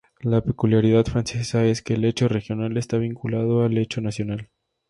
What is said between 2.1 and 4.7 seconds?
regional está vinculado al hecho nacional.